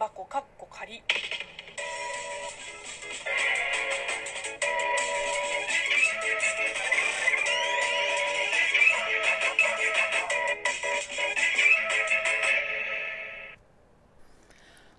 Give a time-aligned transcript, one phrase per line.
[0.00, 1.02] 箱かっこ仮。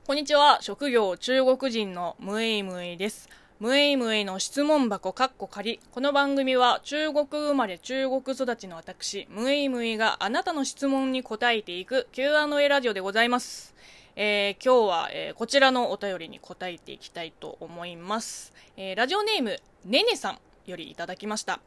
[0.05, 0.59] こんにちは。
[0.61, 3.27] 職業中国人のムエイムエイです。
[3.59, 5.79] ムエイムエイの質問箱かっこ仮。
[5.91, 13.73] この番組は中国生まれ中国育ちの私ムエイムエイがあなたの質問に答えていく Q&A ラジオでございます。
[14.15, 21.59] えー、今日は、えー、こちらのお便りに答えていきたいと思います、えー、ラジオネームねねさんよりいただきました。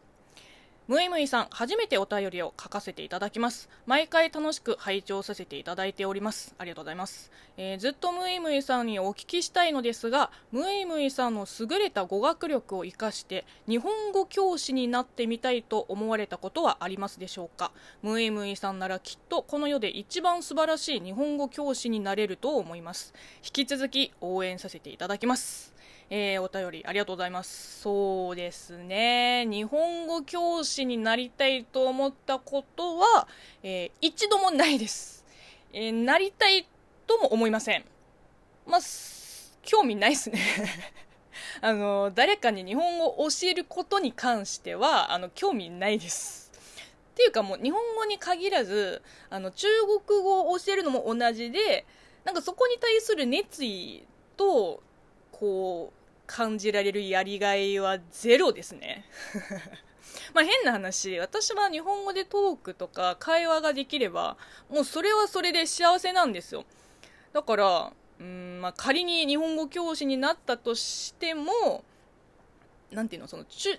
[0.87, 3.71] むいむいさん、初めてお便りを書かせていただきます。
[3.87, 6.55] 毎回楽しく拝聴させていただいております。
[6.59, 7.33] ありがとうございます。
[7.57, 17.73] えー、ずっとむいむいさんにお聞きしたいのですが、むいむいさんの優れた語学力を活かして、日本語教師になってみたいと思われたことはありますでしょうか？
[18.03, 23.15] むいむいさんならきっとこの世で一番素晴らしい日本語教師になれると思います。
[23.43, 25.74] 引き続き応援させていただきます。
[26.11, 27.81] えー、お便りありがとうございます。
[27.81, 29.47] そうですね。
[29.47, 33.27] 日本語教師になりたいと思ったことは、
[33.63, 35.25] えー、一度もないです。
[35.73, 36.67] えー、なりたい
[37.07, 37.85] とも思いません。
[38.67, 38.81] まあ、
[39.63, 40.41] 興味ないですね
[41.61, 46.53] あの、誰かに日本語を教えることに関しては、あの、興味ないです。
[47.13, 49.67] っていうかもう日本語に限らず、あの、中
[50.07, 51.87] 国語を教えるのも同じで、
[52.25, 54.05] なんかそこに対する熱意
[54.37, 54.83] と、
[55.45, 59.05] こう感じられるやりがいはゼロですね。
[60.33, 64.39] まあ変な話私は日本語でトークとか会話ができれば
[64.71, 66.65] もうそれはそれで幸せなんですよ。
[67.35, 71.85] だからうんまあ仮に日本語教師になったとしても
[72.91, 73.77] なんていうのその中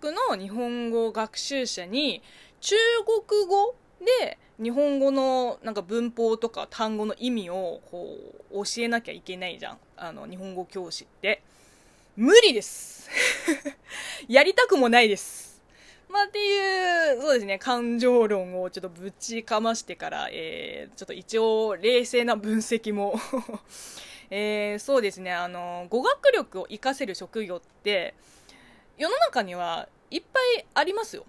[0.00, 2.22] 国の日本語学習者に
[2.60, 2.76] 中
[3.26, 8.16] 国語で日本語のなんか文法とか単語の意味をこ
[8.52, 9.78] う教えなきゃいけないじゃん。
[9.96, 11.42] あの日本語教師って。
[12.16, 13.10] 無理です。
[14.26, 15.62] やりたくもないです。
[16.08, 17.58] まあっていうそうですね。
[17.58, 23.20] 感情論をちょっとぶちかましてから、えー、ちょっと一応冷静な分析も。
[24.30, 25.30] えー、そうですね。
[25.30, 28.14] あの語学力を活かせる職業って
[28.96, 31.26] 世の中にはいっぱいありますよ。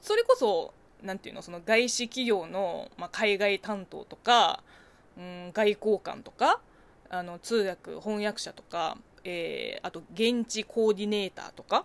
[0.00, 0.72] それこそ
[1.02, 4.62] なんていうのその外資企業の、まあ、海外担当とか、
[5.18, 6.60] うん、外交官とか
[7.10, 11.84] あの通訳翻訳者とか、えー、あと現地コーディネーターとか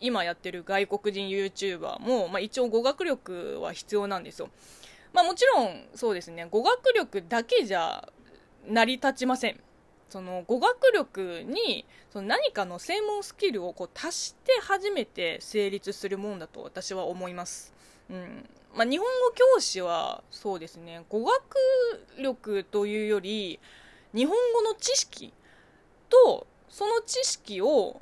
[0.00, 4.48] 今やってる外国人 YouTuber も、まあ、一応語学力は必要なんですよ、
[5.12, 8.08] まあ、もちろんそうですね語学力だけじゃ
[8.66, 9.60] 成り立ちません。
[10.10, 17.72] その語学力にその何かの専門スキルをこう足して初めて成立するもんだと私は思います。
[18.10, 18.48] うん。
[18.74, 21.04] まあ、日本語教師はそうですね。
[21.08, 23.58] 語学力というより
[24.14, 25.32] 日本語の知識
[26.08, 28.00] とその知識を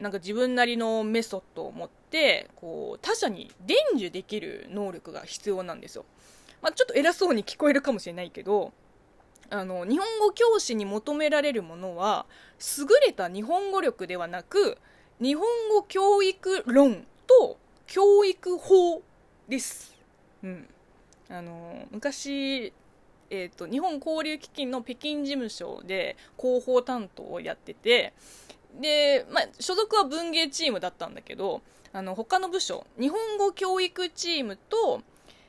[0.00, 6.04] なんか自分なりのメソッドを持ってこう他者に伝授できる能力が必要なんですよ、
[6.60, 8.72] まあ、ちょっと偉そうに聞こえるかもしれないけど
[9.50, 12.26] あの日本語教師に求められるものは
[12.78, 14.78] 優れた日本語力ではなく
[15.20, 19.02] 日本語教育論と教育法
[19.48, 19.94] です。
[20.42, 20.68] うん。
[21.28, 22.72] あの、昔、
[23.30, 28.12] えっ、ー、と、日本交流基金の北京事務所で広報担当をやってて、
[28.80, 31.62] で、まあ、所属は文芸チームだったんだけど、
[31.92, 35.02] あの、他の部署、日本語教育チームと、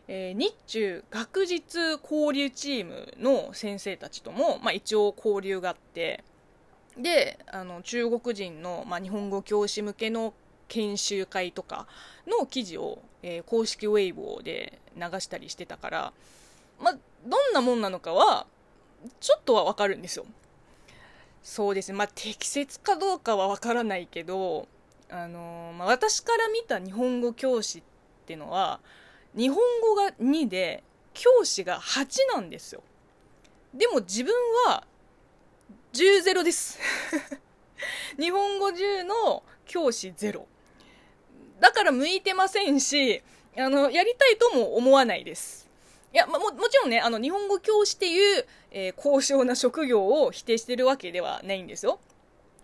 [0.07, 6.23] えー、日中学術交流チームの先生たちとも、まあ、一応交流があって、
[6.97, 10.33] で、あの、中国人の、まあ、日本語教師向けの
[10.67, 11.87] 研修会とか
[12.27, 16.13] の記事を、えー、公式ウェイボーで流したりしてたから、
[16.79, 18.45] まあどんなもんなのかは、
[19.19, 20.25] ちょっとはわかるんですよ。
[21.43, 21.97] そうですね。
[21.97, 24.67] まあ、適切かどうかはわからないけど、
[25.09, 27.83] あのー、まあ、私から見た日本語教師っ
[28.25, 28.79] てのは、
[29.35, 30.83] 日本語が2で、
[31.13, 32.81] 教師が8なんですよ。
[33.73, 34.33] でも自分
[34.65, 34.85] は、
[35.93, 36.79] 10ゼロです。
[38.19, 40.45] 日本語10の教師0。
[41.59, 43.21] だから向いてませんし、
[43.57, 45.69] あの、やりたいとも思わないです。
[46.13, 51.99] いや、ま、も、もちろんね、あの、日本語教師っていう、えー、高尚な職業を否定してるわけではないんですよ。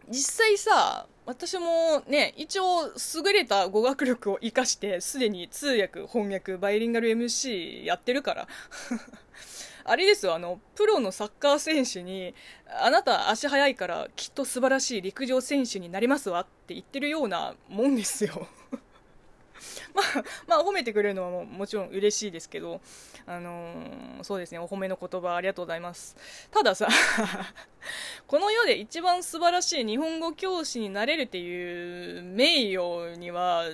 [0.09, 8.47] 実際さ、私もね、一応優れた語学力を活かして、すでに通訳、翻訳、バイリンガル MC やってるから。
[9.91, 12.33] あれですよ、あの、プロのサッカー選手に、
[12.81, 18.47] あなた足速いからきっと素晴らしい陸上選手になりますわって言ってるようなもんですよ。
[19.93, 22.79] まあ、 まあ、褒めてくれるのはももちろん嬉しいですけど、
[23.25, 26.15] あのー、そうですね、お褒めの言葉ありがとうございます。
[26.51, 26.87] たださ、
[28.27, 33.65] この世で一番素晴らしい日本語教師になれるっていう名誉には、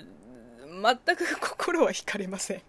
[0.65, 2.61] 全く心は惹かれません。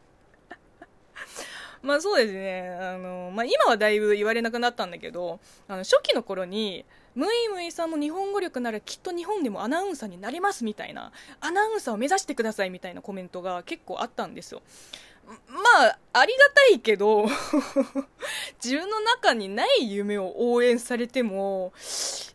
[1.82, 2.70] まあそうですね。
[2.80, 6.84] あの、まあ今はだいぶ言われなくなったんだけど、あの、初期の頃に、
[7.14, 14.62] ムイムイさんの日本語力ならきっと日本でもアナウンサーになりますみたいな、アナウンサーを目指してくださいみたいなコメントが結構あったんですよ。
[15.26, 17.26] まあ、ありがたいけど
[18.64, 21.72] 自分の中にない夢を応援されても、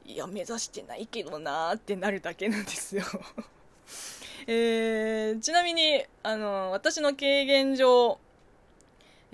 [0.06, 3.04] いや、目指してないけどなーってなるだけなんですよ
[4.46, 8.20] えー、ちなみに、あの、私の経験上、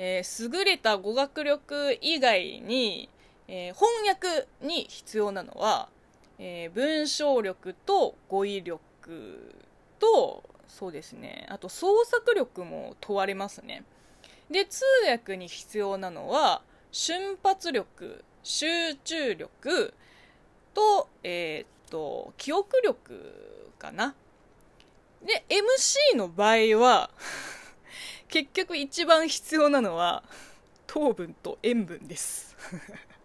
[0.02, 3.10] えー、優れた語学力以外に、
[3.50, 5.90] えー、翻訳に必要なのは、
[6.40, 8.80] えー、文章力と語彙力
[10.00, 13.84] と、そうですね、あと創作力も問われますね。
[14.50, 16.62] で、通訳に必要なのは、
[16.94, 19.94] 瞬発力、集中力
[20.74, 24.16] と、えー、っと、記憶力かな。
[25.26, 27.10] で、MC の場合は
[28.30, 30.24] 結局一番必要なのは、
[30.86, 32.56] 糖分と塩分です。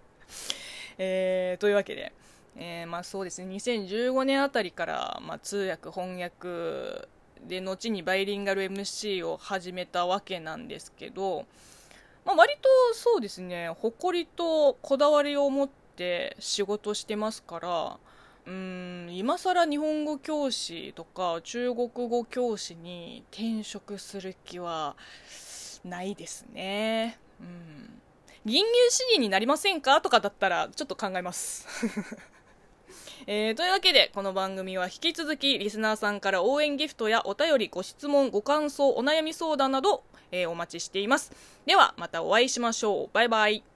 [0.96, 2.12] えー、というわけで、
[2.56, 7.06] えー、まあそうですね、2015年あたりから、まあ、通訳、翻訳
[7.46, 11.44] で、後にバイリンガル MC を始めたわけなんですけど、
[12.24, 17.98] まあ、割とそうですね、誇りとこだわりを持って仕事してますから、
[18.46, 24.96] うん今更日本語教師とか中国語教師に転職する気は
[25.84, 27.18] ないですね。
[27.40, 28.00] うん。
[28.44, 31.66] 銀融主義になりませんかとかだったらちょっと考えます。
[33.26, 41.32] えー、というわけで、この番組は引き続きリスナーさんから応援ギフトやお便り、ご質問、ご感想、お悩み相談など、えー、お待ちしています。
[41.64, 43.10] では、またお会いしましょう。
[43.14, 43.73] バイバイ。